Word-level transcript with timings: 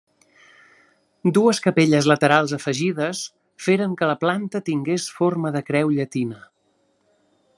Dues 1.37 1.59
capelles 1.65 2.07
laterals 2.11 2.55
afegides 2.57 3.21
feren 3.67 3.93
que 4.01 4.09
la 4.13 4.17
planta 4.25 4.63
tingués 4.73 5.07
forma 5.21 5.55
de 5.59 5.65
creu 5.71 5.97
llatina. 5.99 6.41